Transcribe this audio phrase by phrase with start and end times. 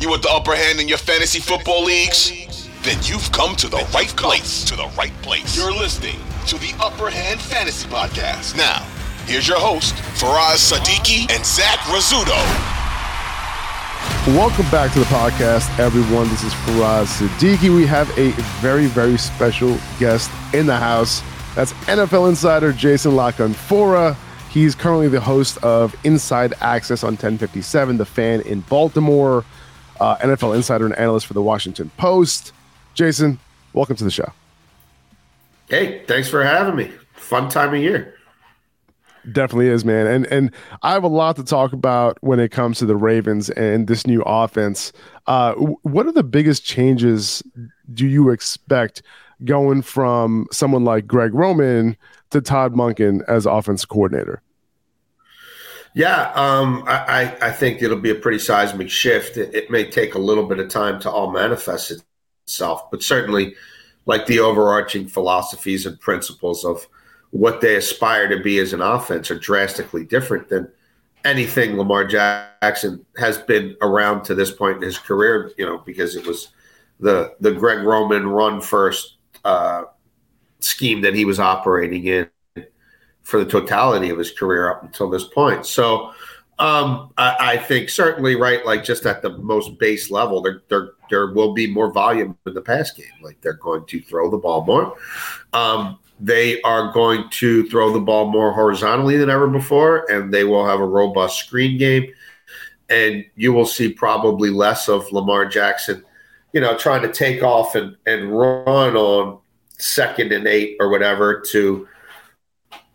[0.00, 2.30] You want the upper hand in your fantasy football leagues?
[2.82, 4.62] Then you've come to the right place.
[4.66, 5.56] To the right place.
[5.56, 8.56] You're listening to the Upper Hand Fantasy Podcast.
[8.56, 8.86] Now,
[9.26, 12.38] here's your host, Faraz Siddiqi and Zach Rizzuto.
[14.36, 16.28] Welcome back to the podcast, everyone.
[16.28, 17.74] This is Faraz Siddiqi.
[17.74, 18.30] We have a
[18.60, 21.24] very, very special guest in the house.
[21.56, 24.16] That's NFL insider Jason La Canfora.
[24.48, 29.44] He's currently the host of Inside Access on 1057, The Fan in Baltimore
[30.00, 32.52] uh, NFL insider and analyst for the Washington Post.
[32.94, 33.38] Jason,
[33.72, 34.32] welcome to the show.
[35.68, 36.90] Hey, thanks for having me.
[37.14, 38.14] Fun time of year.
[39.30, 40.06] Definitely is, man.
[40.06, 40.50] And and
[40.82, 44.06] I have a lot to talk about when it comes to the Ravens and this
[44.06, 44.92] new offense.
[45.26, 47.42] Uh, what are the biggest changes
[47.92, 49.02] do you expect
[49.44, 51.96] going from someone like Greg Roman
[52.30, 54.42] to Todd Monken as offense coordinator?
[55.98, 59.36] Yeah, um, I, I think it'll be a pretty seismic shift.
[59.36, 61.92] It, it, may take a little bit of time to all manifest
[62.46, 63.56] itself, but certainly,
[64.06, 66.86] like the overarching philosophies and principles of
[67.30, 70.70] what they aspire to be as an offense are drastically different than
[71.24, 75.50] anything Lamar Jackson has been around to this point in his career.
[75.58, 76.50] You know, because it was
[77.00, 79.82] the the Greg Roman run first uh,
[80.60, 82.30] scheme that he was operating in
[83.28, 85.66] for the totality of his career up until this point.
[85.66, 86.14] So
[86.58, 90.92] um, I, I, think certainly right, like just at the most base level, there, there
[91.10, 93.12] there will be more volume in the pass game.
[93.20, 94.96] Like they're going to throw the ball more.
[95.52, 100.44] Um, they are going to throw the ball more horizontally than ever before, and they
[100.44, 102.10] will have a robust screen game.
[102.88, 106.02] And you will see probably less of Lamar Jackson,
[106.54, 109.38] you know, trying to take off and, and run on
[109.76, 111.86] second and eight or whatever to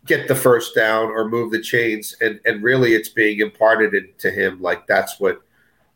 [0.06, 4.30] get the first down or move the chains and and really it's being imparted to
[4.30, 5.42] him like that's what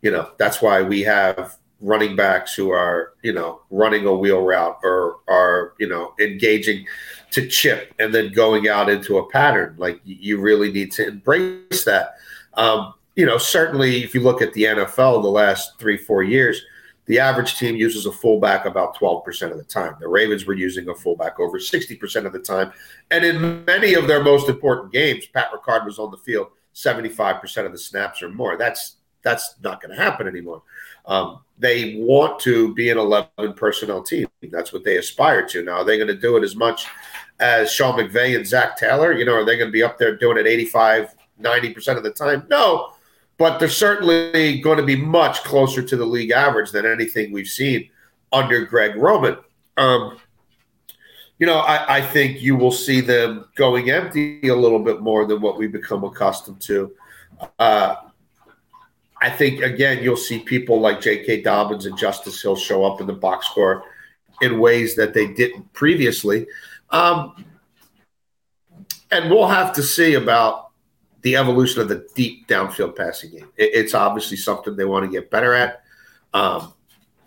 [0.03, 4.43] you know that's why we have running backs who are you know running a wheel
[4.43, 6.87] route or are you know engaging
[7.31, 9.75] to chip and then going out into a pattern.
[9.79, 12.17] Like you really need to embrace that.
[12.55, 16.63] Um, you know certainly if you look at the nfl the last three four years
[17.09, 19.97] the average team uses a fullback about 12% of the time.
[19.99, 22.71] The Ravens were using a fullback over 60% of the time.
[23.11, 27.65] And in many of their most important games, Pat Ricard was on the field 75%
[27.65, 28.57] of the snaps or more.
[28.57, 30.63] That's that's not going to happen anymore.
[31.07, 34.29] Um, they want to be an 11 personnel team.
[34.43, 35.65] That's what they aspire to.
[35.65, 36.87] Now, are they going to do it as much
[37.41, 39.13] as Sean McVay and Zac Taylor?
[39.13, 42.11] You know, are they going to be up there doing it 85, 90% of the
[42.13, 42.47] time?
[42.49, 42.93] No
[43.39, 47.49] but they're certainly going to be much closer to the league average than anything we've
[47.49, 47.89] seen
[48.33, 49.39] under Greg Roman.
[49.77, 50.19] Um,
[51.39, 55.25] you know, I, I, think you will see them going empty a little bit more
[55.25, 56.93] than what we've become accustomed to.
[57.61, 57.95] Uh,
[59.23, 61.43] I think again, you'll see people like J.K.
[61.43, 63.85] Dobbins and Justice Hill show up in the box score
[64.41, 66.47] in ways that they didn't previously.
[66.91, 67.45] Um,
[69.13, 70.68] and we'll have to see about
[71.23, 73.49] the evolution of the deep downfield passing game.
[73.57, 75.83] It, it's obviously something they want to get better at.
[76.33, 76.73] Um,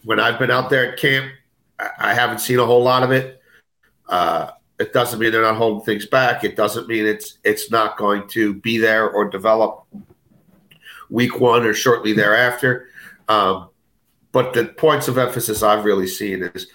[0.04, 1.32] when I've been out there at camp,
[1.80, 3.42] I, I haven't seen a whole lot of it.
[4.08, 6.44] Uh, it doesn't mean they're not holding things back.
[6.44, 9.86] It doesn't mean it's it's not going to be there or develop
[11.10, 12.88] week one or shortly thereafter.
[13.30, 13.70] Um,
[14.32, 16.68] but the points of emphasis I've really seen is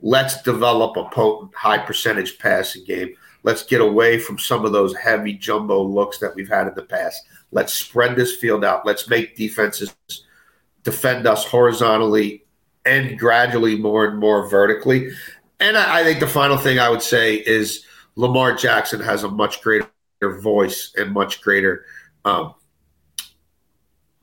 [0.00, 4.94] let's develop a potent, high percentage passing game Let's get away from some of those
[4.96, 7.22] heavy jumbo looks that we've had in the past.
[7.50, 8.86] Let's spread this field out.
[8.86, 9.94] Let's make defenses
[10.84, 12.44] defend us horizontally
[12.84, 15.10] and gradually more and more vertically.
[15.60, 17.84] And I, I think the final thing I would say is
[18.16, 19.88] Lamar Jackson has a much greater
[20.40, 21.84] voice and much greater,
[22.24, 22.54] um,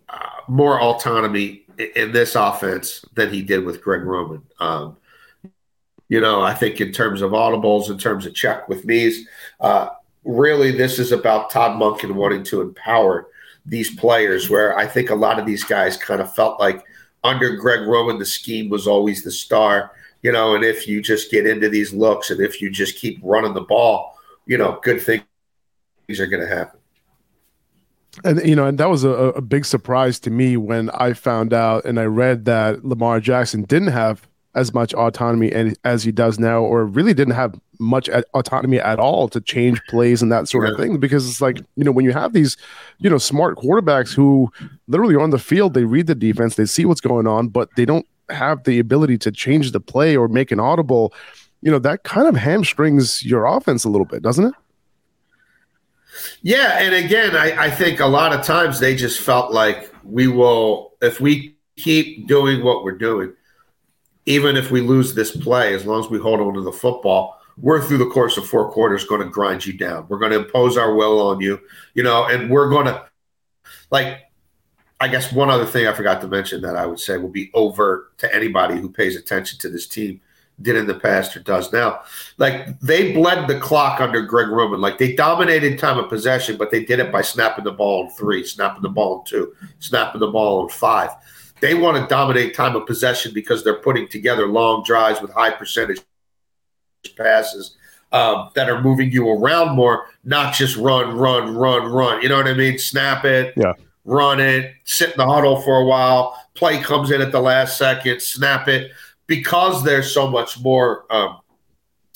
[0.10, 4.42] uh, more autonomy in, in, this offense than he did with Greg Roman.
[4.60, 4.98] Um,
[6.10, 9.28] you know, I think in terms of audibles, in terms of check with me's,
[9.60, 9.90] uh,
[10.26, 13.28] really this is about Todd Monken wanting to empower
[13.66, 14.50] these players.
[14.50, 16.84] Where I think a lot of these guys kind of felt like
[17.24, 19.92] under Greg Roman, the scheme was always the star.
[20.22, 23.20] You know, and if you just get into these looks and if you just keep
[23.24, 24.18] running the ball,
[24.48, 25.24] you know, good things
[26.20, 26.80] are going to happen.
[28.26, 31.54] And you know, and that was a, a big surprise to me when I found
[31.54, 35.52] out and I read that Lamar Jackson didn't have as much autonomy
[35.84, 40.22] as he does now, or really didn't have much autonomy at all to change plays
[40.22, 40.72] and that sort yeah.
[40.72, 41.00] of thing.
[41.00, 42.58] Because it's like you know when you have these,
[42.98, 44.52] you know, smart quarterbacks who
[44.88, 47.86] literally on the field they read the defense, they see what's going on, but they
[47.86, 51.14] don't have the ability to change the play or make an audible.
[51.62, 54.54] You know that kind of hamstrings your offense a little bit, doesn't it?
[56.42, 60.28] Yeah, and again, I, I think a lot of times they just felt like we
[60.28, 63.34] will if we keep doing what we're doing
[64.26, 67.40] even if we lose this play, as long as we hold on to the football,
[67.58, 70.06] we're through the course of four quarters going to grind you down.
[70.08, 71.60] We're going to impose our will on you,
[71.94, 73.06] you know, and we're going to,
[73.92, 74.20] like,
[75.02, 77.52] I guess one other thing I forgot to mention that I would say will be
[77.54, 80.22] overt to anybody who pays attention to this team
[80.62, 82.02] did in the past or does now.
[82.38, 84.82] Like they bled the clock under Greg Roman.
[84.82, 88.12] Like they dominated time of possession, but they did it by snapping the ball in
[88.12, 91.12] three, snapping the ball in two, snapping the ball in five.
[91.62, 95.52] They want to dominate time of possession because they're putting together long drives with high
[95.52, 96.02] percentage
[97.16, 97.76] passes
[98.12, 102.22] um, that are moving you around more, not just run, run, run, run.
[102.22, 102.80] You know what I mean?
[102.80, 103.74] Snap it, yeah.
[104.06, 106.36] run it, sit in the huddle for a while.
[106.56, 108.92] Play comes in at the last second, snap it.
[109.28, 111.40] Because there's so much more, um,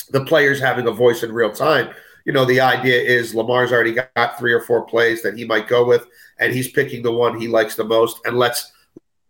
[0.10, 1.94] the players having a voice in real time.
[2.26, 5.68] You know, the idea is Lamar's already got three or four plays that he might
[5.68, 6.08] go with,
[6.40, 8.73] and he's picking the one he likes the most, and let's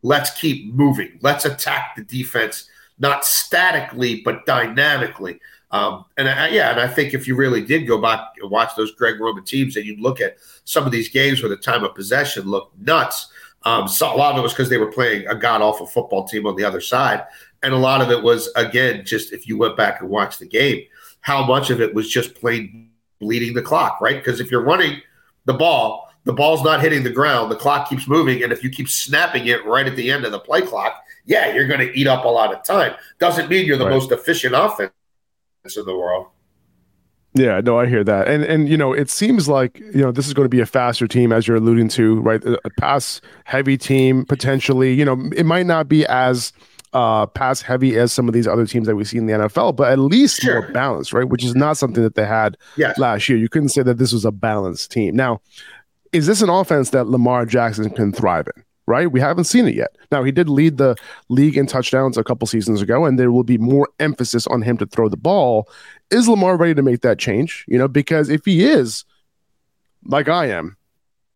[0.04, 1.18] let's keep moving.
[1.22, 2.70] Let's attack the defense,
[3.00, 5.40] not statically, but dynamically.
[5.72, 8.76] Um, and I, yeah, and I think if you really did go back and watch
[8.78, 11.84] those Greg Roman teams, and you'd look at some of these games where the time
[11.84, 13.32] of possession looked nuts.
[13.64, 16.28] Um, so a lot of it was because they were playing a god awful football
[16.28, 17.26] team on the other side,
[17.64, 20.46] and a lot of it was again just if you went back and watched the
[20.46, 20.84] game,
[21.22, 24.18] how much of it was just plain bleeding the clock, right?
[24.18, 25.02] Because if you're running
[25.46, 28.70] the ball the ball's not hitting the ground, the clock keeps moving, and if you
[28.70, 31.98] keep snapping it right at the end of the play clock, yeah, you're going to
[31.98, 32.94] eat up a lot of time.
[33.20, 33.94] Doesn't mean you're the right.
[33.94, 34.92] most efficient offense
[35.76, 36.28] in the world.
[37.36, 40.28] Yeah, no, I hear that, and and you know, it seems like you know this
[40.28, 42.44] is going to be a faster team, as you're alluding to, right?
[42.46, 44.94] A pass heavy team potentially.
[44.94, 46.54] You know, it might not be as
[46.94, 49.76] uh, pass heavy as some of these other teams that we see in the NFL,
[49.76, 50.62] but at least sure.
[50.62, 51.28] more balanced, right?
[51.28, 52.98] Which is not something that they had yes.
[53.00, 53.38] last year.
[53.38, 55.16] You couldn't say that this was a balanced team.
[55.16, 55.42] Now,
[56.14, 58.64] is this an offense that Lamar Jackson can thrive in?
[58.86, 59.10] Right?
[59.10, 59.96] We haven't seen it yet.
[60.12, 60.96] Now, he did lead the
[61.30, 64.78] league in touchdowns a couple seasons ago, and there will be more emphasis on him
[64.78, 65.70] to throw the ball.
[66.12, 67.64] Is Lamar ready to make that change?
[67.68, 69.06] You know, because if he is,
[70.06, 70.76] like I am,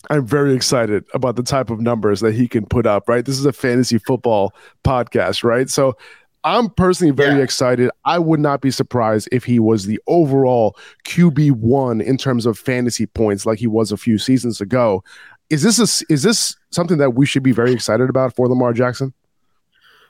[0.10, 3.26] I'm very excited about the type of numbers that he can put up, right?
[3.26, 4.54] This is a fantasy football
[4.84, 5.70] podcast, right?
[5.70, 5.98] So
[6.44, 7.44] I'm personally very yeah.
[7.44, 7.90] excited.
[8.06, 12.58] I would not be surprised if he was the overall QB one in terms of
[12.58, 15.04] fantasy points, like he was a few seasons ago.
[15.50, 18.74] Is this a, is this something that we should be very excited about for Lamar
[18.74, 19.14] Jackson?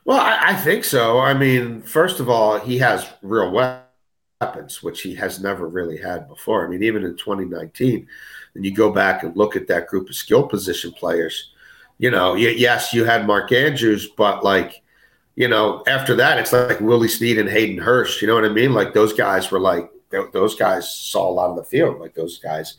[0.06, 1.20] Well, I, I think so.
[1.20, 6.28] I mean, first of all, he has real weapons, which he has never really had
[6.28, 6.66] before.
[6.66, 8.08] I mean, even in 2019,
[8.56, 11.52] and you go back and look at that group of skill position players,
[11.98, 14.82] you know, yes, you had Mark Andrews, but like
[15.38, 18.24] you know, after that, it's like Willie Snead and Hayden Hurst.
[18.24, 18.74] You know what I mean?
[18.74, 19.88] Like those guys were like
[20.34, 22.00] those guys saw a lot of the field.
[22.00, 22.78] Like those guys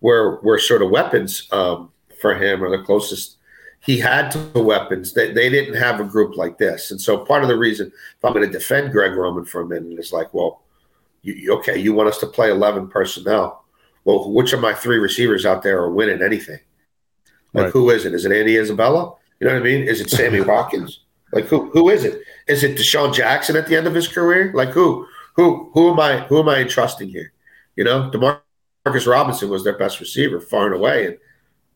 [0.00, 1.90] were were sort of weapons um,
[2.20, 3.38] for him, or the closest
[3.80, 5.12] he had to weapons.
[5.12, 8.24] They they didn't have a group like this, and so part of the reason, if
[8.24, 10.62] I'm going to defend Greg Roman for a minute, is like, well,
[11.22, 13.64] you, okay, you want us to play 11 personnel.
[14.04, 16.60] Well, which of my three receivers out there are winning anything?
[17.52, 17.72] Like, right.
[17.72, 18.14] who is it?
[18.14, 19.14] Is it Andy Isabella?
[19.40, 19.82] You know what I mean?
[19.82, 21.00] Is it Sammy Watkins?
[21.32, 22.22] Like who who is it?
[22.46, 24.52] Is it DeSean Jackson at the end of his career?
[24.54, 27.32] Like who who who am I who am I entrusting here?
[27.76, 31.18] You know, Demarcus Robinson was their best receiver far and away, and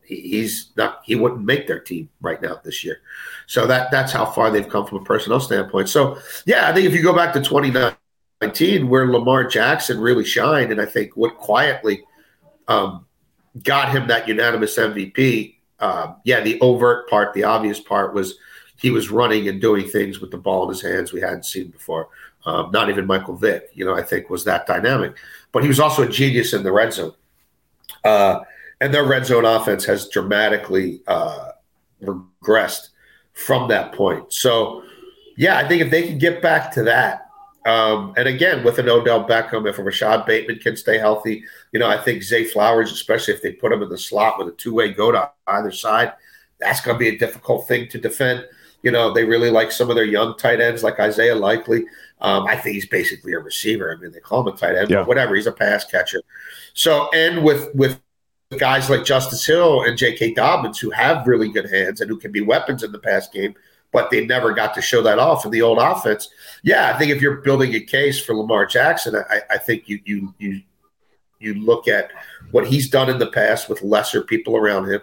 [0.03, 3.01] he, he's not he wouldn't make their team right now this year.
[3.45, 5.89] So that that's how far they've come from a personnel standpoint.
[5.89, 10.71] So yeah, I think if you go back to 2019, where Lamar Jackson really shined,
[10.71, 12.03] and I think what quietly
[12.67, 13.05] um,
[13.61, 15.55] got him that unanimous MVP.
[15.79, 18.35] Uh, yeah, the overt part, the obvious part was
[18.83, 21.69] he was running and doing things with the ball in his hands we hadn't seen
[21.69, 22.09] before.
[22.45, 25.15] Um, not even Michael Vick, you know, I think was that dynamic.
[25.53, 27.13] But he was also a genius in the red zone.
[28.03, 28.41] Uh,
[28.81, 31.51] and their red zone offense has dramatically uh,
[32.03, 32.89] regressed
[33.31, 34.33] from that point.
[34.33, 34.83] So,
[35.37, 37.29] yeah, I think if they can get back to that,
[37.65, 41.79] um, and again, with an Odell Beckham, if a Rashod Bateman can stay healthy, you
[41.79, 44.57] know, I think Zay Flowers, especially if they put him in the slot with a
[44.57, 46.11] two way go to either side,
[46.59, 48.45] that's going to be a difficult thing to defend.
[48.83, 51.85] You know, they really like some of their young tight ends, like Isaiah Likely.
[52.21, 53.91] Um, I think he's basically a receiver.
[53.91, 54.97] I mean, they call him a tight end, yeah.
[54.97, 55.35] but whatever.
[55.35, 56.21] He's a pass catcher.
[56.73, 57.99] So, and with with
[58.57, 60.33] guys like Justice Hill and J.K.
[60.33, 63.55] Dobbins who have really good hands and who can be weapons in the pass game,
[63.91, 66.29] but they never got to show that off in the old offense.
[66.63, 69.99] Yeah, I think if you're building a case for Lamar Jackson, I, I think you
[70.05, 70.61] you you
[71.39, 72.11] you look at
[72.51, 75.01] what he's done in the past with lesser people around him.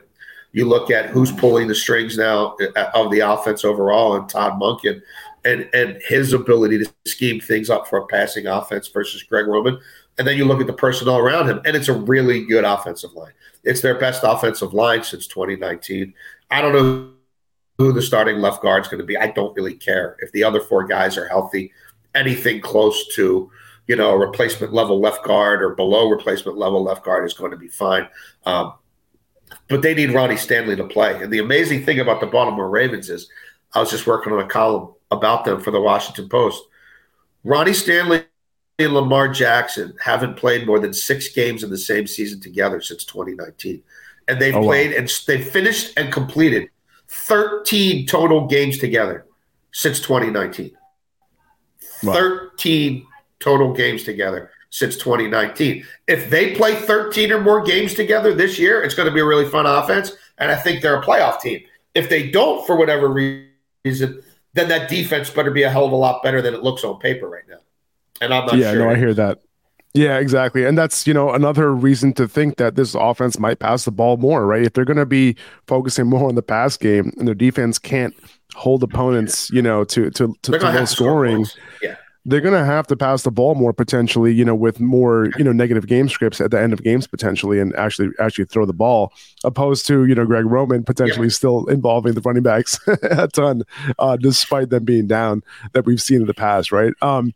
[0.52, 4.60] You look at who's pulling the strings now uh, of the offense overall, and Todd
[4.60, 5.00] Monken,
[5.44, 9.78] and and his ability to scheme things up for a passing offense versus Greg Roman.
[10.18, 13.12] And then you look at the personnel around him, and it's a really good offensive
[13.14, 13.32] line.
[13.64, 16.12] It's their best offensive line since 2019.
[16.50, 17.12] I don't know
[17.78, 19.16] who the starting left guard is going to be.
[19.16, 21.72] I don't really care if the other four guys are healthy.
[22.14, 23.50] Anything close to
[23.90, 27.50] you know, a replacement level left guard or below replacement level left guard is going
[27.50, 28.08] to be fine.
[28.46, 28.74] Um,
[29.68, 31.20] but they need Ronnie Stanley to play.
[31.22, 33.28] And the amazing thing about the Baltimore Ravens is
[33.74, 36.62] I was just working on a column about them for the Washington Post.
[37.44, 38.24] Ronnie Stanley
[38.78, 43.04] and Lamar Jackson haven't played more than six games in the same season together since
[43.04, 43.82] 2019.
[44.28, 44.98] And they've oh, played wow.
[44.98, 46.70] and they finished and completed
[47.08, 49.26] 13 total games together
[49.72, 50.72] since 2019.
[52.02, 52.12] Wow.
[52.12, 53.06] 13
[53.40, 55.84] total games together since 2019.
[56.06, 59.24] If they play 13 or more games together this year, it's going to be a
[59.24, 60.12] really fun offense.
[60.38, 61.60] And I think they're a playoff team.
[61.94, 64.22] If they don't, for whatever reason,
[64.54, 66.98] then that defense better be a hell of a lot better than it looks on
[66.98, 67.58] paper right now.
[68.20, 68.86] And I'm not yeah, sure.
[68.86, 69.40] no, I hear that.
[69.92, 70.64] Yeah, exactly.
[70.64, 74.18] And that's, you know, another reason to think that this offense might pass the ball
[74.18, 74.62] more, right?
[74.62, 75.34] If they're going to be
[75.66, 78.14] focusing more on the pass game and their defense can't
[78.54, 81.44] hold opponents, you know, to to to, to low scoring.
[81.82, 81.96] Yeah
[82.26, 85.44] they're going to have to pass the ball more potentially, you know, with more, you
[85.44, 88.74] know, negative game scripts at the end of games potentially and actually actually throw the
[88.74, 89.12] ball
[89.44, 91.32] opposed to, you know, Greg Roman potentially yeah.
[91.32, 93.62] still involving the running backs a ton
[93.98, 96.92] uh, despite them being down that we've seen in the past, right?
[97.00, 97.32] Um,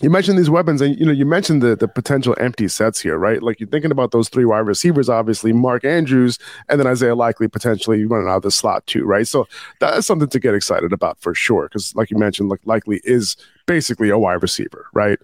[0.00, 3.18] you mentioned these weapons and you know you mentioned the the potential empty sets here
[3.18, 6.38] right like you're thinking about those three wide receivers obviously mark andrews
[6.68, 9.46] and then isaiah likely potentially running out of the slot too right so
[9.80, 13.36] that's something to get excited about for sure because like you mentioned like likely is
[13.66, 15.18] basically a wide receiver right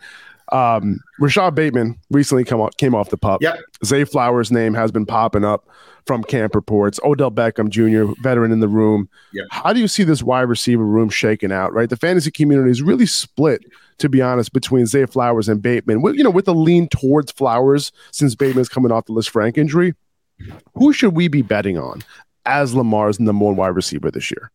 [0.52, 3.58] um rashod bateman recently come off, came off the pup yep.
[3.84, 5.68] zay flowers name has been popping up
[6.06, 7.00] from camp reports.
[7.02, 9.08] Odell Beckham Jr., veteran in the room.
[9.32, 9.46] Yep.
[9.50, 11.72] How do you see this wide receiver room shaking out?
[11.72, 13.64] Right, the fantasy community is really split
[13.98, 16.02] to be honest, between Zay Flowers and Bateman.
[16.02, 19.94] With, you know, with a lean towards Flowers since Bateman's coming off the Lisfranc injury,
[20.74, 22.02] who should we be betting on
[22.46, 24.50] as Lamar's number one wide receiver this year?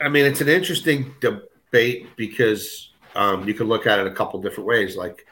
[0.00, 4.40] I mean, it's an interesting debate because um, you can look at it a couple
[4.40, 4.96] different ways.
[4.96, 5.26] Like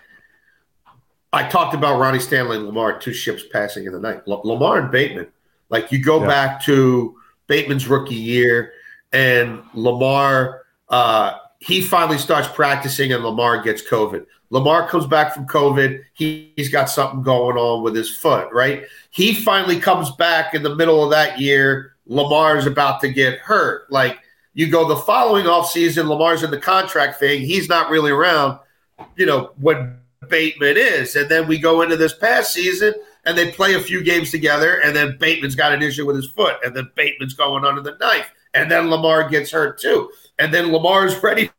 [1.33, 4.23] I talked about Ronnie Stanley and Lamar, two ships passing in the night.
[4.27, 5.29] L- Lamar and Bateman,
[5.71, 6.27] like you go yeah.
[6.27, 8.73] back to Bateman's rookie year
[9.13, 14.27] and Lamar uh, he finally starts practicing and Lamar gets COVID.
[14.51, 16.03] Lamar comes back from COVID.
[16.15, 18.85] He, has got something going on with his foot, right?
[19.11, 21.95] He finally comes back in the middle of that year.
[22.07, 23.91] Lamar is about to get hurt.
[23.91, 24.19] Like
[24.55, 27.43] you go the following off season, Lamar's in the contract thing.
[27.43, 28.59] He's not really around,
[29.17, 29.99] you know, when
[30.29, 31.17] Bateman is.
[31.17, 34.81] And then we go into this past season and they play a few games together.
[34.81, 36.57] And then Bateman's got an issue with his foot.
[36.65, 38.31] And then Bateman's going under the knife.
[38.55, 41.51] And then Lamar gets hurt too and then Lamar's ready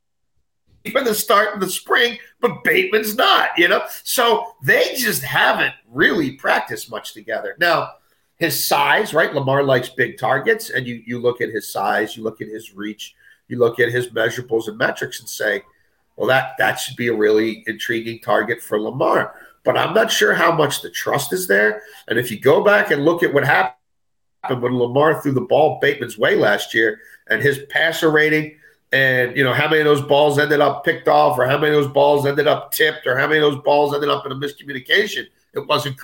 [0.91, 3.83] for the start in the spring, but Bateman's not, you know?
[4.03, 7.55] So they just haven't really practiced much together.
[7.59, 7.91] Now,
[8.37, 9.33] his size, right?
[9.33, 12.73] Lamar likes big targets, and you you look at his size, you look at his
[12.73, 13.13] reach,
[13.49, 15.63] you look at his measurables and metrics and say,
[16.15, 19.35] well, that that should be a really intriguing target for Lamar.
[19.65, 21.81] But I'm not sure how much the trust is there.
[22.07, 23.75] And if you go back and look at what happened
[24.47, 28.57] when Lamar threw the ball Bateman's way last year and his passer rating
[28.91, 31.75] and you know how many of those balls ended up picked off or how many
[31.75, 34.31] of those balls ended up tipped or how many of those balls ended up in
[34.31, 35.95] a miscommunication it wasn't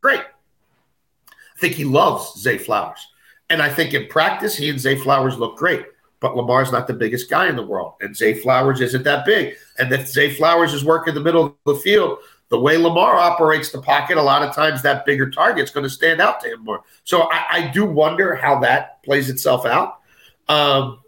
[0.00, 0.20] great.
[0.20, 3.06] I think he loves zay flowers.
[3.48, 5.86] And i think in practice he and zay flowers look great
[6.20, 9.56] but lamar's not the biggest guy in the world and zay flowers isn't that big.
[9.78, 12.18] And if zay flowers is working the middle of the field
[12.50, 15.90] the way Lamar operates the pocket, a lot of times that bigger target's going to
[15.90, 16.82] stand out to him more.
[17.04, 20.00] So I, I do wonder how that plays itself out.
[20.48, 21.00] Um,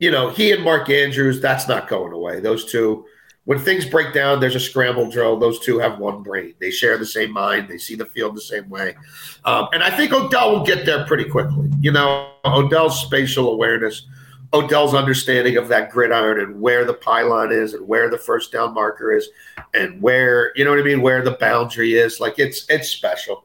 [0.00, 2.40] you know, he and Mark Andrews, that's not going away.
[2.40, 3.06] Those two,
[3.44, 5.36] when things break down, there's a scramble drill.
[5.36, 6.54] Those two have one brain.
[6.60, 7.68] They share the same mind.
[7.68, 8.96] They see the field the same way.
[9.44, 11.70] Um, and I think Odell will get there pretty quickly.
[11.80, 14.06] You know, Odell's spatial awareness,
[14.52, 18.74] Odell's understanding of that gridiron and where the pylon is and where the first down
[18.74, 19.28] marker is
[19.74, 22.20] and where, you know what I mean, where the boundary is.
[22.20, 23.44] Like it's it's special.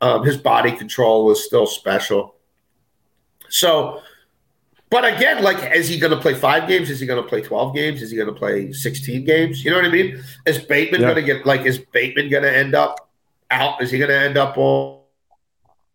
[0.00, 2.34] Um, his body control is still special.
[3.48, 4.02] So
[4.90, 6.90] but again, like, is he going to play five games?
[6.90, 8.02] Is he going to play 12 games?
[8.02, 9.64] Is he going to play 16 games?
[9.64, 10.22] You know what I mean?
[10.44, 11.06] Is Bateman yeah.
[11.06, 13.10] going to get, like, is Bateman going to end up
[13.50, 13.82] out?
[13.82, 15.00] Is he going to end up on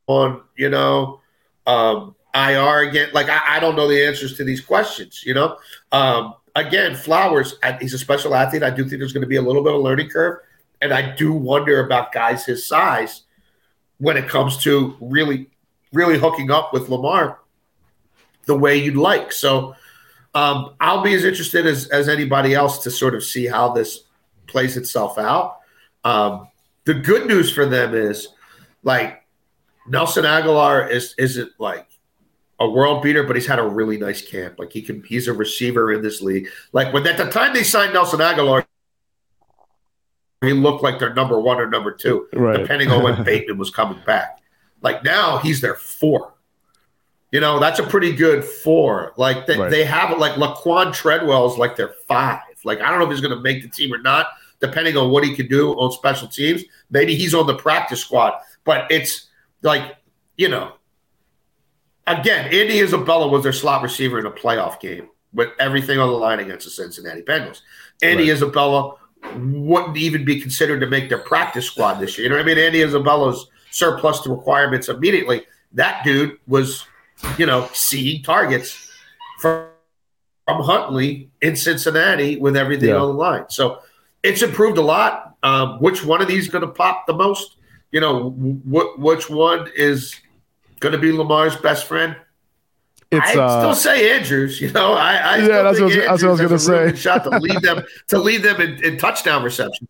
[0.08, 1.22] on you know
[1.68, 3.10] um, IR again?
[3.14, 5.24] Like I, I, don't know the answers to these questions.
[5.26, 5.58] You know,
[5.92, 7.56] um, again, Flowers.
[7.80, 8.64] He's a special athlete.
[8.64, 10.40] I do think there's going to be a little bit of learning curve,
[10.82, 13.24] and I do wonder about guys his size
[13.98, 15.50] when it comes to really,
[15.92, 17.40] really hooking up with Lamar
[18.46, 19.32] the way you'd like.
[19.32, 19.76] So.
[20.36, 24.04] Um, I'll be as interested as, as anybody else to sort of see how this
[24.46, 25.58] plays itself out.
[26.04, 26.50] Um,
[26.88, 28.30] the good news for them is
[28.84, 29.26] like
[29.88, 31.88] Nelson Agholor is isn't like
[32.60, 34.58] a world beater, but he's had a really nice camp.
[34.58, 36.50] Like he can, he's a receiver in this league.
[36.72, 38.66] Like when at the time they signed Nelson Agholor,
[40.42, 42.60] he looked like their number one or number two, right.
[42.60, 44.40] depending on when Bateman was coming back.
[44.82, 46.34] Like now he's their four.
[47.32, 49.14] You know, that's a pretty good four.
[49.18, 49.70] Like they, right.
[49.70, 52.42] they have it like Laquan Treadwell is like their five.
[52.64, 54.28] Like I don't know if he's going to make the team or not,
[54.60, 56.64] depending on what he can do on special teams.
[56.90, 58.34] Maybe he's on the practice squad,
[58.64, 59.28] but it's
[59.62, 59.98] like
[60.38, 60.74] you know.
[62.08, 66.16] Again, Andy Isabella was their slot receiver in a playoff game with everything on the
[66.16, 67.62] line against the Cincinnati Bengals.
[68.02, 68.34] Andy right.
[68.34, 68.96] Isabella
[69.36, 72.26] wouldn't even be considered to make their practice squad this year.
[72.26, 72.58] You know what I mean?
[72.58, 75.46] Andy Isabella's surplus to requirements immediately.
[75.74, 76.86] That dude was,
[77.38, 78.90] you know, seeing targets
[79.40, 79.68] from
[80.48, 82.96] from Huntley in Cincinnati with everything yeah.
[82.96, 83.46] on the line.
[83.50, 83.82] So
[84.24, 85.36] it's improved a lot.
[85.44, 87.58] Um, which one of these is going to pop the most?
[87.92, 90.16] You know, wh- which one is
[90.80, 92.16] going to be Lamar's best friend?
[93.12, 94.60] I uh, still say Andrews.
[94.60, 96.96] You know, I, I yeah, that's what, that's what, I was going to say.
[96.96, 99.90] Shot to lead them to lead them in, in touchdown receptions.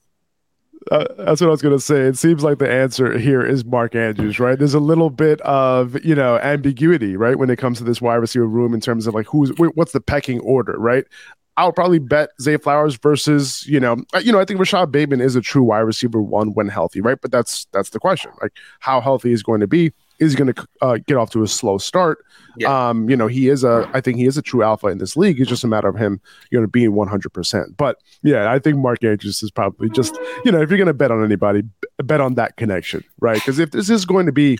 [0.92, 2.02] Uh, that's what I was going to say.
[2.02, 4.58] It seems like the answer here is Mark Andrews, right?
[4.58, 8.16] There's a little bit of you know ambiguity, right, when it comes to this wide
[8.16, 11.06] receiver room in terms of like who's what's the pecking order, right?
[11.58, 14.92] I would probably bet Zay Flowers versus you know uh, you know I think Rashod
[14.92, 17.20] Bateman is a true wide receiver one when healthy, right?
[17.20, 20.68] But that's that's the question, like how healthy is going to be is going to
[20.82, 22.24] uh, get off to a slow start.
[22.58, 22.90] Yeah.
[22.90, 25.16] Um, you know, he is a, I think he is a true alpha in this
[25.16, 25.40] league.
[25.40, 26.20] It's just a matter of him,
[26.52, 27.78] you know, being 100%.
[27.78, 30.94] But yeah, I think Mark Andrews is probably just, you know, if you're going to
[30.94, 31.64] bet on anybody,
[31.98, 33.36] bet on that connection, right?
[33.36, 34.58] Because if this is going to be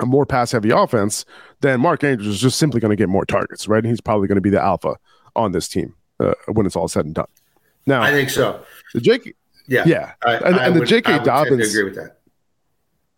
[0.00, 1.24] a more pass heavy offense,
[1.60, 3.78] then Mark Andrews is just simply going to get more targets, right?
[3.78, 4.96] And he's probably going to be the alpha
[5.36, 7.26] on this team uh, when it's all said and done.
[7.86, 8.64] Now, I think so.
[8.94, 9.34] The Jake,
[9.66, 11.20] yeah, yeah, I, and, I and would, the J.K.
[11.24, 11.74] Dobbins.
[11.74, 12.18] agree with that.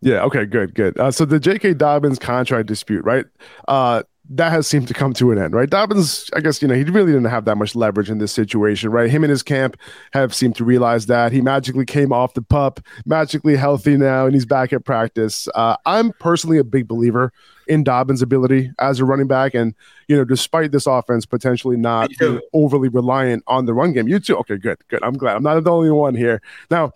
[0.01, 0.23] Yeah.
[0.23, 0.45] Okay.
[0.45, 0.75] Good.
[0.75, 0.99] Good.
[0.99, 1.73] Uh, so the J.K.
[1.75, 3.25] Dobbins contract dispute, right?
[3.67, 5.69] Uh, that has seemed to come to an end, right?
[5.69, 8.89] Dobbins, I guess, you know, he really didn't have that much leverage in this situation,
[8.89, 9.09] right?
[9.09, 9.77] Him and his camp
[10.13, 14.33] have seemed to realize that he magically came off the pup, magically healthy now, and
[14.33, 15.47] he's back at practice.
[15.53, 17.31] Uh, I'm personally a big believer
[17.67, 19.53] in Dobbins' ability as a running back.
[19.53, 19.75] And,
[20.07, 22.11] you know, despite this offense potentially not
[22.53, 24.37] overly reliant on the run game, you too.
[24.37, 24.77] Okay, good.
[24.87, 25.03] Good.
[25.03, 25.35] I'm glad.
[25.35, 26.41] I'm not the only one here.
[26.71, 26.93] Now,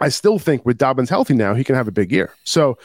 [0.00, 2.32] I still think with Dobbins healthy now, he can have a big year.
[2.44, 2.78] So,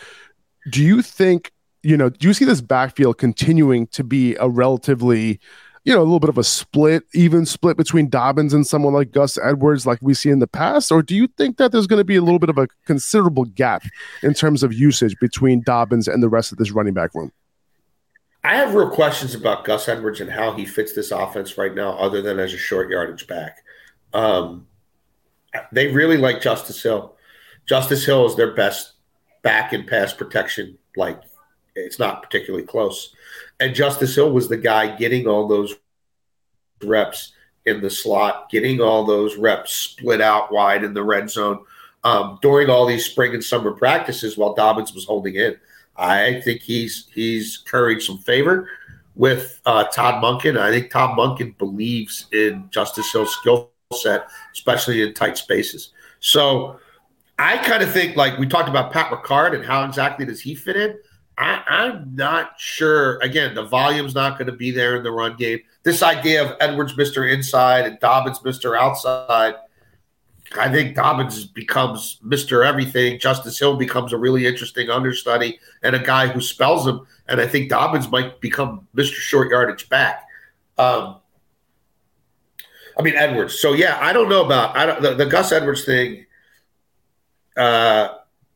[0.71, 5.39] do you think, you know, do you see this backfield continuing to be a relatively,
[5.83, 9.11] you know, a little bit of a split, even split between Dobbins and someone like
[9.11, 10.91] Gus Edwards, like we see in the past?
[10.91, 13.45] Or do you think that there's going to be a little bit of a considerable
[13.45, 13.83] gap
[14.21, 17.31] in terms of usage between Dobbins and the rest of this running back room?
[18.45, 21.91] I have real questions about Gus Edwards and how he fits this offense right now,
[21.97, 23.59] other than as a short yardage back.
[24.13, 24.67] Um,
[25.71, 27.15] they really like Justice Hill.
[27.65, 28.93] Justice Hill is their best
[29.41, 30.77] back and pass protection.
[30.95, 31.21] Like
[31.75, 33.15] it's not particularly close.
[33.59, 35.75] And Justice Hill was the guy getting all those
[36.83, 37.33] reps
[37.65, 41.63] in the slot, getting all those reps split out wide in the red zone
[42.03, 45.55] um, during all these spring and summer practices while Dobbins was holding in.
[45.95, 48.67] I think he's he's curried some favor
[49.15, 50.57] with uh, Todd Monken.
[50.57, 55.91] I think Todd Monken believes in Justice Hill's skill set, especially in tight spaces.
[56.19, 56.79] So
[57.39, 60.55] I kind of think like we talked about Pat Ricard and how exactly does he
[60.55, 60.97] fit in.
[61.37, 63.17] I, I'm not sure.
[63.19, 65.59] Again, the volume's not going to be there in the run game.
[65.83, 67.31] This idea of Edwards Mr.
[67.31, 68.77] Inside and Dobbins Mr.
[68.77, 69.55] Outside,
[70.57, 72.65] I think Dobbins becomes Mr.
[72.65, 73.19] Everything.
[73.19, 77.07] Justice Hill becomes a really interesting understudy and a guy who spells him.
[77.27, 79.13] And I think Dobbins might become Mr.
[79.13, 80.23] Short Yardage back.
[80.77, 81.17] Um,
[82.97, 83.59] I mean Edwards.
[83.59, 86.25] So yeah, I don't know about I don't the, the Gus Edwards thing.
[87.55, 88.09] Uh,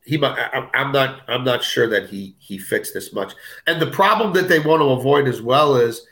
[0.08, 3.34] he I, I'm not I'm not sure that he he fits this much.
[3.68, 6.06] And the problem that they want to avoid as well is,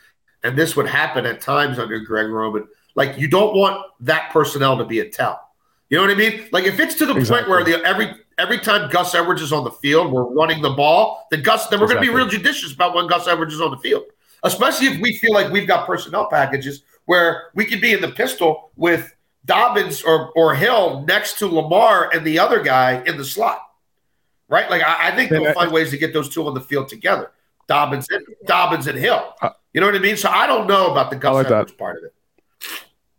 [0.44, 2.68] and this would happen at times under Greg Roman.
[2.94, 5.40] Like you don't want that personnel to be a tell.
[5.88, 6.48] You know what I mean?
[6.52, 7.44] Like if it's to the exactly.
[7.44, 10.70] point where the every every time Gus Edwards is on the field, we're running the
[10.70, 12.08] ball, then Gus then we're exactly.
[12.08, 14.04] going to be real judicious about when Gus Edwards is on the field.
[14.42, 18.10] Especially if we feel like we've got personnel packages where we could be in the
[18.10, 19.14] pistol with
[19.44, 23.62] Dobbins or, or Hill next to Lamar and the other guy in the slot.
[24.48, 24.68] right?
[24.68, 27.32] Like I, I think they'll find ways to get those two on the field together.
[27.68, 29.34] Dobbins and Dobbins and Hill.
[29.40, 30.16] Uh, you know what I mean?
[30.16, 31.78] So I don't know about the Gus like Edwards that.
[31.78, 32.14] part of it.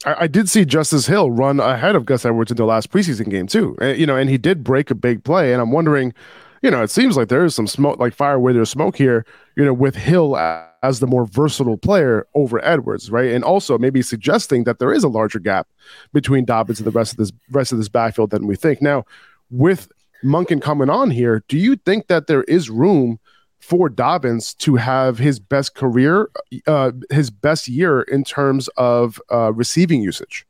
[0.05, 3.29] I, I, did see Justice Hill run ahead of Gus Edwards in the last preseason
[3.29, 3.77] game too.
[3.81, 5.51] Uh, you know, and he did break a big play.
[5.51, 6.13] And I'm wondering,
[6.61, 9.25] you know, it seems like there is some smoke, like fire where there's smoke here.
[9.55, 10.35] You know, with Hill
[10.83, 13.31] as the more versatile player over Edwards, right?
[13.31, 15.67] And also maybe suggesting that there is a larger gap
[16.13, 18.81] between Dobbins and the rest of this rest of this backfield than we think.
[18.81, 19.05] Now,
[19.49, 19.91] with
[20.23, 23.19] Monken coming on here, do you think that there is room
[23.59, 26.29] for Dobbins to have his best career,
[26.67, 30.45] uh, his best year in terms of uh, receiving usage?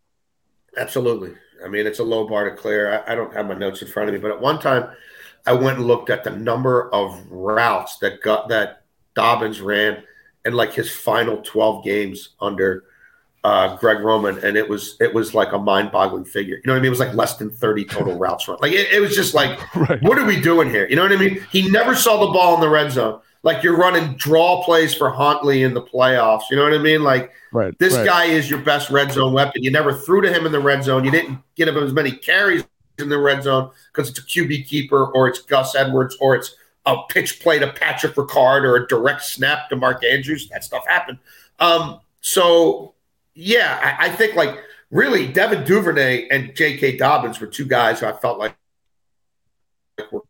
[0.77, 1.33] Absolutely.
[1.63, 3.03] I mean, it's a low bar to clear.
[3.07, 4.87] I, I, don't have my notes in front of me, but at one time,
[5.45, 8.83] I went and looked at the number of routes that got that
[9.15, 10.03] Dobbins ran
[10.45, 12.85] in like his final twelve games under
[13.43, 16.55] uh, Greg Roman, and it was it was like a mind-boggling figure.
[16.55, 16.87] You know what I mean?
[16.87, 18.57] It was like less than thirty total routes run.
[18.61, 20.01] Like it, it was just like, right.
[20.03, 20.87] what are we doing here?
[20.89, 21.45] You know what I mean?
[21.51, 23.21] He never saw the ball in the red zone.
[23.43, 26.43] Like you're running draw plays for Huntley in the playoffs.
[26.51, 27.03] You know what I mean?
[27.03, 28.05] Like right, this right.
[28.05, 29.63] guy is your best red zone weapon.
[29.63, 31.05] You never threw to him in the red zone.
[31.05, 32.65] You didn't get him as many carries
[32.99, 36.55] in the red zone because it's a QB keeper or it's Gus Edwards or it's
[36.85, 40.49] a pitch play to Patrick Ricard or a direct snap to Mark Andrews.
[40.49, 41.19] That stuff happened.
[41.59, 42.93] Um, so
[43.33, 44.57] yeah, I, I, think like
[44.89, 46.97] really Devin Duvernay and J.K.
[46.97, 48.55] Dobbins were two guys who I felt like
[50.11, 50.21] were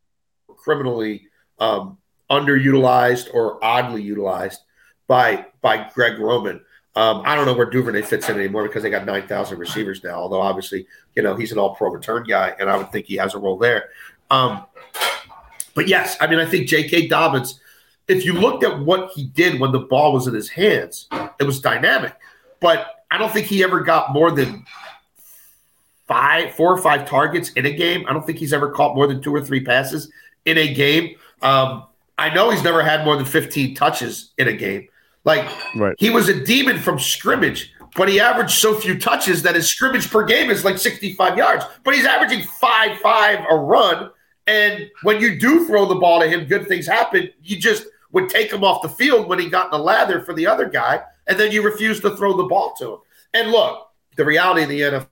[0.48, 1.28] criminally
[1.60, 1.98] um,
[2.30, 4.62] underutilized or oddly utilized
[5.08, 6.62] by by Greg Roman.
[6.98, 10.04] Um, I don't know where Duvernay fits in anymore because they got nine thousand receivers
[10.04, 10.16] now.
[10.16, 13.36] Although obviously, you know, he's an All-Pro return guy, and I would think he has
[13.36, 13.90] a role there.
[14.32, 14.66] Um,
[15.76, 17.08] but yes, I mean, I think J.K.
[17.08, 17.60] Dobbins.
[18.08, 21.08] If you looked at what he did when the ball was in his hands,
[21.40, 22.16] it was dynamic.
[22.62, 24.66] But I don't think he ever got more than
[26.08, 28.06] five, four or five targets in a game.
[28.08, 30.10] I don't think he's ever caught more than two or three passes
[30.46, 31.16] in a game.
[31.44, 31.84] Um,
[32.18, 34.88] I know he's never had more than 15 touches in a game.
[35.28, 35.94] Like right.
[36.00, 40.10] he was a demon from scrimmage, but he averaged so few touches that his scrimmage
[40.10, 41.66] per game is like 65 yards.
[41.84, 44.10] But he's averaging five five a run.
[44.48, 47.30] And when you do throw the ball to him, good things happen.
[47.44, 50.34] You just would take him off the field when he got in the lather for
[50.34, 53.00] the other guy and then you refuse to throw the ball to him.
[53.34, 55.08] And look, the reality of the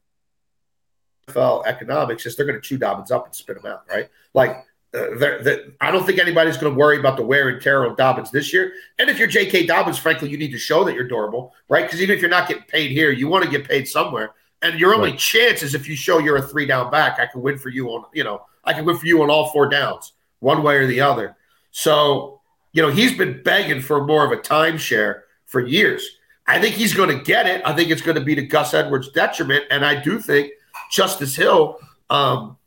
[1.25, 4.09] NFL economics is they're going to chew Dobbins up and spit him out, right?
[4.33, 7.61] Like, uh, they're, they're, I don't think anybody's going to worry about the wear and
[7.61, 8.73] tear on Dobbins this year.
[8.97, 9.65] And if you're J.K.
[9.65, 11.85] Dobbins, frankly, you need to show that you're durable, right?
[11.85, 14.31] Because even if you're not getting paid here, you want to get paid somewhere.
[14.61, 15.19] And your only right.
[15.19, 17.89] chance is if you show you're a three down back, I can win for you
[17.89, 20.87] on, you know, I can win for you on all four downs, one way or
[20.87, 21.35] the other.
[21.71, 26.07] So, you know, he's been begging for more of a timeshare for years.
[26.47, 27.61] I think he's going to get it.
[27.65, 30.51] I think it's going to be to Gus Edwards' detriment, and I do think
[30.91, 31.79] Justice Hill
[32.09, 32.57] um,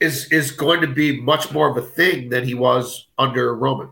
[0.00, 3.90] is is going to be much more of a thing than he was under Roman.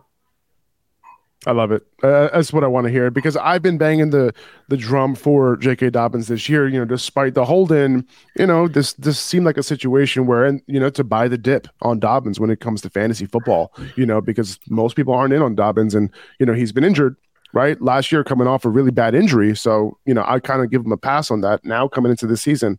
[1.46, 1.86] I love it.
[2.02, 4.34] Uh, that's what I want to hear because I've been banging the
[4.68, 5.90] the drum for J.K.
[5.90, 6.66] Dobbins this year.
[6.66, 8.04] You know, despite the hold in,
[8.36, 11.38] you know, this this seemed like a situation where, and you know, to buy the
[11.38, 13.72] dip on Dobbins when it comes to fantasy football.
[13.94, 17.16] You know, because most people aren't in on Dobbins, and you know he's been injured
[17.52, 17.80] right?
[17.80, 20.84] Last year coming off a really bad injury, so you know I kind of give
[20.84, 21.64] him a pass on that.
[21.64, 22.78] Now coming into the season,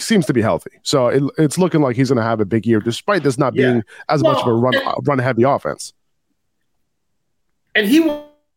[0.00, 2.46] he seems to be healthy, so it, it's looking like he's going to have a
[2.46, 3.70] big year, despite this not yeah.
[3.70, 5.92] being as well, much of a run and, run heavy offense.
[7.74, 8.00] And he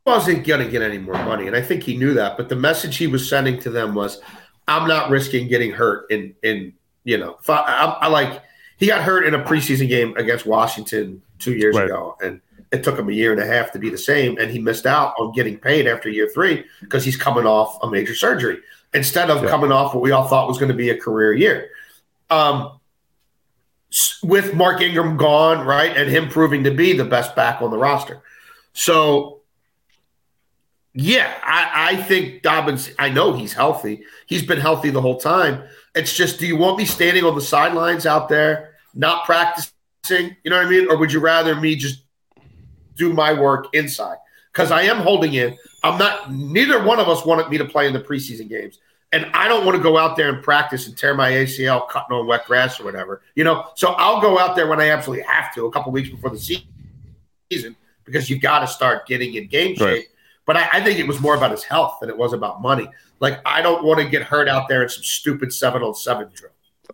[0.05, 2.37] wasn't going to get any more money, and I think he knew that.
[2.37, 4.21] But the message he was sending to them was,
[4.67, 8.41] "I'm not risking getting hurt in in you know I, I, I like."
[8.77, 11.85] He got hurt in a preseason game against Washington two years right.
[11.85, 14.49] ago, and it took him a year and a half to be the same, and
[14.49, 18.15] he missed out on getting paid after year three because he's coming off a major
[18.15, 18.59] surgery
[18.93, 19.49] instead of yeah.
[19.49, 21.69] coming off what we all thought was going to be a career year.
[22.29, 22.79] Um,
[24.23, 27.77] with Mark Ingram gone, right, and him proving to be the best back on the
[27.77, 28.21] roster.
[28.73, 29.41] So,
[30.93, 34.03] yeah, I, I think Dobbins, I know he's healthy.
[34.25, 35.63] He's been healthy the whole time.
[35.93, 39.71] It's just, do you want me standing on the sidelines out there, not practicing?
[40.09, 40.89] You know what I mean?
[40.89, 42.03] Or would you rather me just
[42.95, 44.17] do my work inside
[44.51, 45.57] because I am holding in.
[45.83, 46.31] I'm not.
[46.31, 48.79] Neither one of us wanted me to play in the preseason games,
[49.11, 52.15] and I don't want to go out there and practice and tear my ACL cutting
[52.15, 53.21] on wet grass or whatever.
[53.35, 56.09] You know, so I'll go out there when I absolutely have to, a couple weeks
[56.09, 56.63] before the
[57.49, 59.87] season, because you've got to start getting in game shape.
[59.87, 60.05] Right.
[60.45, 62.89] But I, I, think it was more about his health than it was about money.
[63.19, 66.29] Like I don't want to get hurt out there in some stupid seven on seven
[66.33, 66.51] drill.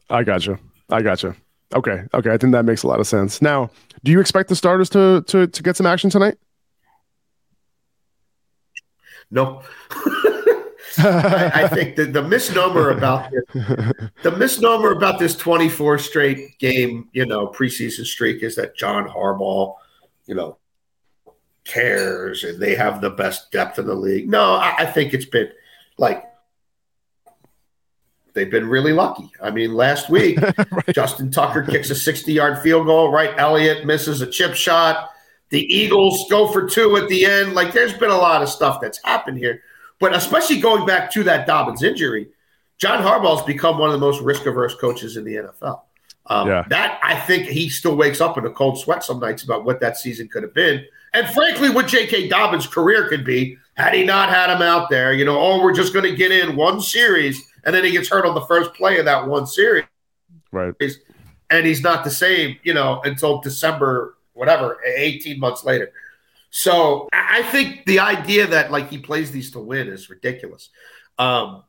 [0.09, 0.59] I got you.
[0.89, 1.35] I got you.
[1.73, 2.03] Okay.
[2.13, 2.31] Okay.
[2.31, 3.41] I think that makes a lot of sense.
[3.41, 3.71] Now,
[4.03, 6.37] do you expect the starters to to to get some action tonight?
[9.31, 9.63] No.
[10.97, 13.43] I, I, think the, the misnomer about this,
[14.23, 19.75] the misnomer about this 24 straight game, you know, preseason streak is that John Harbaugh,
[20.25, 20.57] you know,
[21.63, 24.27] cares and they have the best depth in the league.
[24.27, 25.49] No, I, I think it's been
[25.97, 26.23] like
[28.33, 29.29] they've been really lucky.
[29.41, 30.39] I mean, last week,
[30.71, 30.93] right.
[30.93, 33.33] Justin Tucker kicks a 60 yard field goal, right?
[33.37, 35.11] Elliott misses a chip shot.
[35.49, 37.53] The Eagles go for two at the end.
[37.53, 39.61] Like, there's been a lot of stuff that's happened here.
[39.99, 42.29] But especially going back to that Dobbins injury,
[42.77, 45.81] John Harbaugh's become one of the most risk averse coaches in the NFL.
[46.27, 46.63] Um, yeah.
[46.69, 49.79] That I think he still wakes up in a cold sweat some nights about what
[49.81, 52.27] that season could have been, and frankly, what J.K.
[52.27, 55.11] Dobbins' career could be had he not had him out there.
[55.11, 58.09] You know, oh, we're just going to get in one series, and then he gets
[58.09, 59.85] hurt on the first play of that one series,
[60.51, 60.73] right?
[61.49, 65.91] And he's not the same, you know, until December, whatever, eighteen months later.
[66.49, 70.69] So I think the idea that like he plays these to win is ridiculous.
[71.19, 71.63] Um,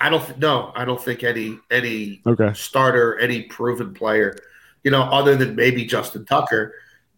[0.00, 2.52] I don't th- no, I don't think any any okay.
[2.54, 4.36] starter, any proven player,
[4.82, 6.74] you know, other than maybe Justin Tucker,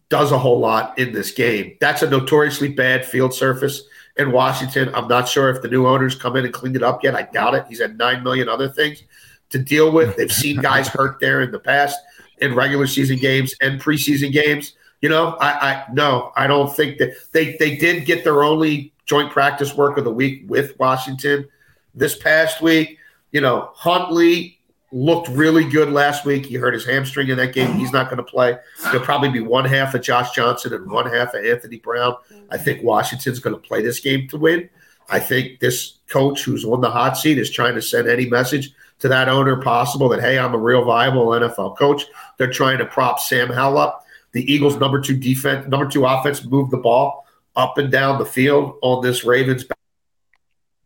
[0.09, 1.77] does a whole lot in this game.
[1.79, 3.83] That's a notoriously bad field surface
[4.17, 4.93] in Washington.
[4.93, 7.15] I'm not sure if the new owners come in and cleaned it up yet.
[7.15, 7.65] I doubt it.
[7.67, 9.01] He's had nine million other things
[9.49, 10.15] to deal with.
[10.15, 11.97] They've seen guys hurt there in the past
[12.39, 14.73] in regular season games and preseason games.
[15.01, 18.93] You know, I, I no, I don't think that they they did get their only
[19.05, 21.47] joint practice work of the week with Washington
[21.93, 22.97] this past week.
[23.31, 24.59] You know, Huntley
[24.91, 26.45] looked really good last week.
[26.45, 27.73] He hurt his hamstring in that game.
[27.73, 28.57] He's not going to play.
[28.83, 32.15] There'll probably be one half of Josh Johnson and one half of Anthony Brown.
[32.49, 34.69] I think Washington's going to play this game to win.
[35.09, 38.73] I think this coach who's on the hot seat is trying to send any message
[38.99, 42.05] to that owner possible that, hey, I'm a real viable NFL coach.
[42.37, 44.05] They're trying to prop Sam Howell up
[44.35, 48.25] the Eagles' number two defense, number two offense moved the ball up and down the
[48.25, 49.63] field on this Ravens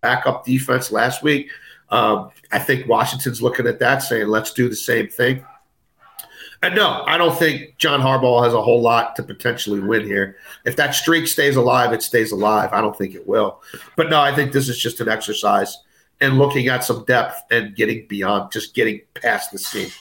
[0.02, 1.50] backup defense last week.
[1.89, 5.43] Um, I think Washington's looking at that, saying, "Let's do the same thing."
[6.62, 10.38] And no, I don't think John Harbaugh has a whole lot to potentially win here.
[10.65, 12.69] If that streak stays alive, it stays alive.
[12.72, 13.63] I don't think it will.
[13.95, 15.76] But no, I think this is just an exercise
[16.21, 19.91] in looking at some depth and getting beyond, just getting past the scene.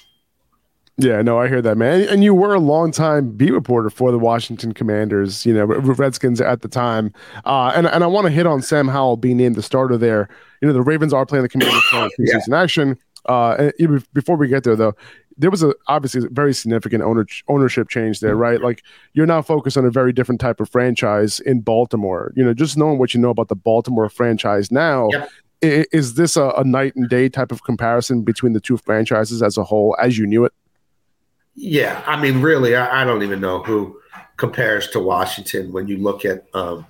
[1.00, 2.08] Yeah, no, I hear that, man.
[2.08, 6.62] And you were a longtime beat reporter for the Washington Commanders, you know, Redskins at
[6.62, 7.12] the time.
[7.44, 10.28] Uh, and, and I want to hit on Sam Howell being named the starter there.
[10.60, 11.84] You know, the Ravens are playing the Commanders
[12.18, 12.38] in yeah.
[12.52, 12.98] action.
[13.26, 13.70] Uh,
[14.12, 14.94] before we get there, though,
[15.36, 18.60] there was a obviously a very significant owner, ownership change there, right?
[18.60, 22.32] Like you're now focused on a very different type of franchise in Baltimore.
[22.34, 25.30] You know, just knowing what you know about the Baltimore franchise now, yep.
[25.60, 29.56] Is this a, a night and day type of comparison between the two franchises as
[29.56, 30.52] a whole, as you knew it?
[31.54, 34.00] Yeah, I mean, really, I, I, don't even know who
[34.36, 36.86] compares to Washington when you look at um,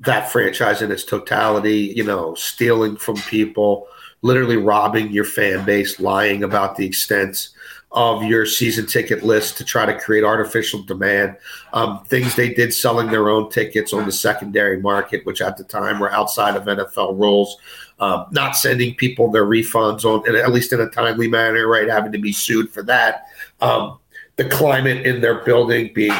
[0.00, 1.92] that franchise in its totality.
[1.96, 3.86] You know, stealing from people,
[4.20, 7.48] literally robbing your fan base, lying about the extent
[7.92, 11.36] of your season ticket list to try to create artificial demand.
[11.72, 15.64] Um, things they did selling their own tickets on the secondary market, which at the
[15.64, 17.56] time were outside of NFL rules.
[17.98, 21.88] Um, not sending people their refunds on, at least in a timely manner, right?
[21.88, 23.26] Having to be sued for that.
[23.60, 23.98] Um,
[24.36, 26.14] the climate in their building being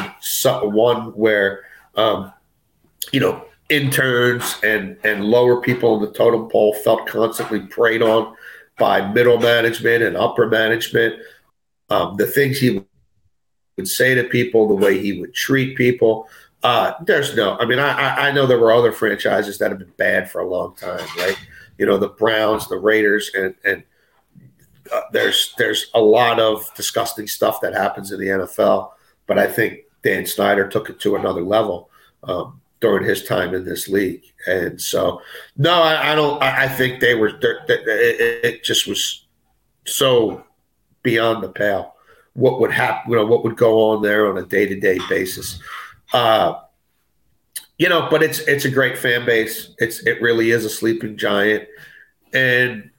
[0.45, 1.63] one where,
[1.97, 2.33] um,
[3.13, 8.35] you know, interns and and lower people in the totem pole felt constantly preyed on
[8.79, 11.15] by middle management and upper management.
[11.91, 12.85] Um, the things he
[13.77, 16.29] would say to people, the way he would treat people.
[16.63, 19.93] Uh, there's no, I mean, I, I know there were other franchises that have been
[19.97, 21.37] bad for a long time, right?
[21.79, 23.83] You know, the Browns, the Raiders, and and
[24.93, 28.91] uh, there's there's a lot of disgusting stuff that happens in the NFL,
[29.27, 31.89] but I think Dan Snyder took it to another level
[32.25, 35.23] um, during his time in this league, and so
[35.57, 36.43] no, I, I don't.
[36.43, 37.29] I, I, think they were.
[37.29, 39.27] It, it just was
[39.87, 40.45] so
[41.03, 41.95] beyond the pale.
[42.35, 43.11] What would happen?
[43.11, 45.61] You know, what would go on there on a day to day basis?
[46.13, 46.61] Uh,
[47.79, 49.75] you know, but it's it's a great fan base.
[49.79, 51.67] It's it really is a sleeping giant,
[52.33, 52.91] and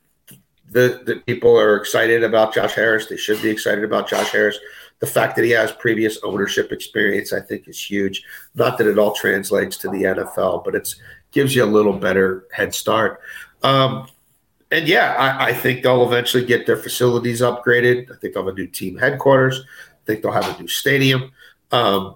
[0.72, 3.08] the, the people are excited about Josh Harris.
[3.08, 4.58] They should be excited about Josh Harris.
[5.00, 8.24] The fact that he has previous ownership experience, I think, is huge.
[8.56, 10.96] Not that it all translates to the NFL, but it
[11.32, 13.20] gives you a little better head start.
[13.64, 14.08] Um,
[14.72, 18.10] and yeah, I, I, think they'll eventually get their facilities upgraded.
[18.10, 19.60] I think they'll have a new team headquarters.
[19.60, 21.32] I think they'll have a new stadium.
[21.72, 22.16] Um,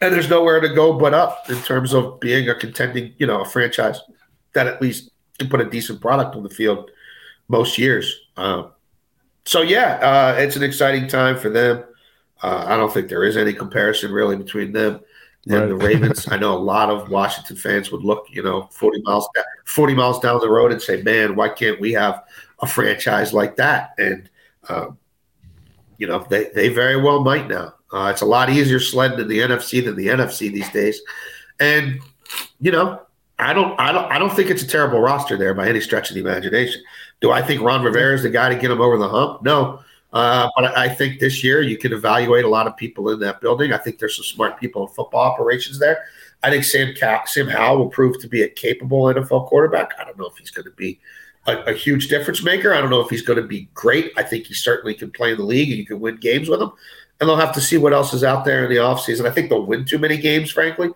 [0.00, 3.40] and there's nowhere to go but up in terms of being a contending, you know,
[3.40, 4.00] a franchise
[4.52, 6.90] that at least can put a decent product on the field
[7.48, 8.20] most years.
[8.36, 8.72] Um,
[9.44, 11.84] so yeah, uh, it's an exciting time for them.
[12.42, 15.00] Uh, I don't think there is any comparison really between them
[15.46, 15.66] And right.
[15.68, 19.28] the Ravens, I know a lot of Washington fans would look, you know, 40 miles,
[19.64, 22.22] 40 miles down the road and say, man, why can't we have
[22.60, 23.94] a franchise like that?
[23.96, 24.28] And,
[24.68, 24.88] uh,
[25.96, 27.74] you know, they, they very well might now.
[27.92, 31.00] Uh, it's a lot easier sledding in the NFC than the NFC these days.
[31.58, 32.00] And,
[32.60, 33.02] you know,
[33.38, 36.10] I don't, I don't, I don't think it's a terrible roster there by any stretch
[36.10, 36.82] of the imagination.
[37.20, 39.42] Do I think Ron Rivera is the guy to get him over the hump?
[39.42, 39.80] No,
[40.12, 43.40] uh, but I think this year you can evaluate a lot of people in that
[43.40, 43.72] building.
[43.72, 46.04] I think there's some smart people in football operations there.
[46.42, 46.94] I think Sam
[47.26, 49.92] Sam Howell will prove to be a capable NFL quarterback.
[49.98, 50.98] I don't know if he's going to be
[51.46, 52.74] a, a, huge difference maker.
[52.74, 54.12] I don't know if he's going to be great.
[54.16, 56.60] I think he certainly can play in the league and you can win games with
[56.60, 56.72] him.
[57.20, 59.26] And they'll have to see what else is out there in the offseason.
[59.26, 60.90] I think they'll win too many games, frankly,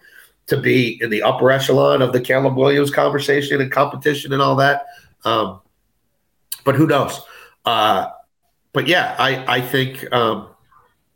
[0.46, 4.56] to be in the upper echelon of the Caleb Williams conversation and competition and all
[4.56, 4.86] that.
[5.24, 5.60] Um,
[6.64, 7.20] but who knows?
[7.64, 8.08] Uh,
[8.74, 10.48] but yeah, I I think um,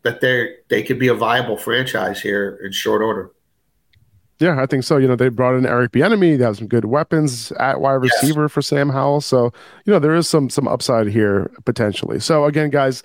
[0.03, 3.31] that they they could be a viable franchise here in short order.
[4.39, 4.99] Yeah, I think so.
[4.99, 6.39] You know, they brought in Eric Bieniemy.
[6.39, 8.53] They have some good weapons at wide receiver yes.
[8.53, 9.21] for Sam Howell.
[9.21, 9.53] So,
[9.85, 12.21] you know, there is some some upside here potentially.
[12.21, 13.03] So again, guys,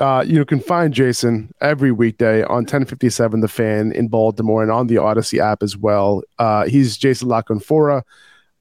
[0.00, 4.86] uh, you can find Jason every weekday on 1057 The Fan in Baltimore and on
[4.86, 6.22] the Audacy app as well.
[6.38, 8.02] Uh, he's Jason La Canfora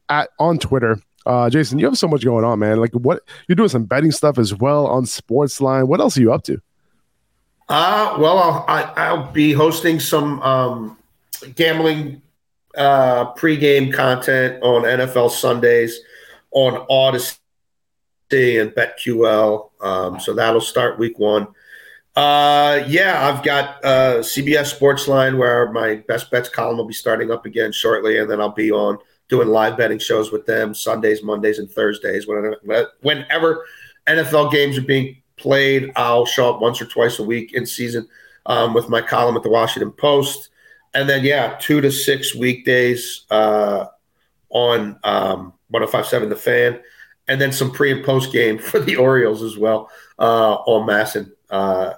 [0.10, 1.00] at on Twitter.
[1.28, 2.80] Uh, Jason, you have so much going on, man.
[2.80, 5.88] Like, what you're doing some betting stuff as well on Sportsline.
[5.88, 6.62] What else are you up to?
[7.68, 10.98] Uh, well, I'll, I, i will be hosting some um,
[11.56, 12.22] gambling
[12.78, 16.00] uh, pregame content on NFL Sundays
[16.52, 17.36] on Audacy
[18.32, 19.70] and BetQL.
[19.82, 21.48] Um, so that'll start week one.
[22.16, 27.32] Uh, yeah, I've got uh, CBS Sportsline where my best bets column will be starting
[27.32, 28.98] up again shortly, and then I'll be on
[29.30, 32.28] doing live betting shows with them Sundays, Mondays, and Thursdays.
[32.28, 33.66] Whenever, whenever
[34.08, 38.08] NFL games are being played, I'll show up once or twice a week in season
[38.46, 40.50] um, with my column at the Washington Post.
[40.94, 43.86] And then, yeah, two to six weekdays uh,
[44.50, 46.80] on um, 1057 The Fan.
[47.28, 51.32] And then some pre and post game for the Orioles as well uh, on MASN.
[51.50, 51.94] Uh,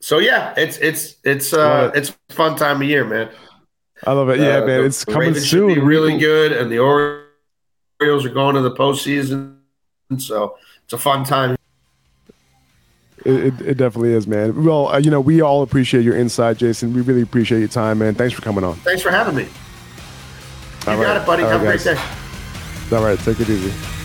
[0.00, 3.28] so yeah, it's it's it's uh, it's fun time of year, man.
[4.06, 4.40] I love it.
[4.40, 5.68] Yeah, uh, man, it's coming Ravens soon.
[5.70, 9.56] Should be really good, and the Orioles are going to the postseason,
[10.18, 11.56] so it's a fun time.
[13.24, 14.64] It, it, it definitely is, man.
[14.64, 16.94] Well, uh, you know, we all appreciate your insight, Jason.
[16.94, 18.14] We really appreciate your time, man.
[18.14, 18.76] Thanks for coming on.
[18.76, 19.42] Thanks for having me.
[19.42, 21.16] You all got right.
[21.18, 21.42] it, buddy.
[21.42, 22.90] All Have right, a great guys.
[22.90, 22.96] day.
[22.96, 23.99] All right, take it easy.